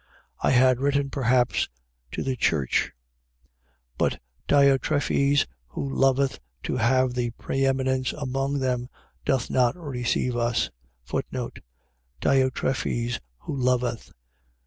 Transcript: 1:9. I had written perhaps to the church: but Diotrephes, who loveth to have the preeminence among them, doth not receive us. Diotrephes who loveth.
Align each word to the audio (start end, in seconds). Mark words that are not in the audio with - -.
1:9. 0.43 0.47
I 0.49 0.49
had 0.53 0.79
written 0.79 1.09
perhaps 1.11 1.69
to 2.11 2.23
the 2.23 2.35
church: 2.35 2.91
but 3.99 4.19
Diotrephes, 4.47 5.45
who 5.67 5.87
loveth 5.93 6.39
to 6.63 6.77
have 6.77 7.13
the 7.13 7.29
preeminence 7.37 8.11
among 8.11 8.57
them, 8.57 8.89
doth 9.25 9.51
not 9.51 9.77
receive 9.77 10.35
us. 10.35 10.71
Diotrephes 12.19 13.19
who 13.41 13.55
loveth. 13.55 14.11